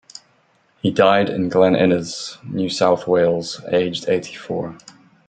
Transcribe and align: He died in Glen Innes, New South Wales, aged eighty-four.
He 0.81 0.89
died 0.89 1.29
in 1.29 1.49
Glen 1.49 1.75
Innes, 1.75 2.39
New 2.43 2.69
South 2.71 3.05
Wales, 3.07 3.61
aged 3.67 4.09
eighty-four. 4.09 4.75